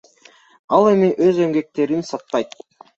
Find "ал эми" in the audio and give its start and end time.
0.79-1.11